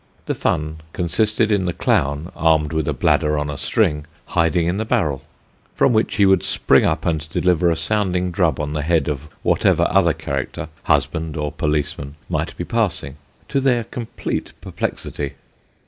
[0.25, 4.77] The fun consisted in the clown, armed with a bladder on a string, hiding in
[4.77, 5.21] the barrel,
[5.75, 9.27] from which he would spring up and deliver a sounding drub upon the head of
[9.43, 13.17] whatever other character husband or policeman might be passing,
[13.49, 15.33] to their complete perplexity.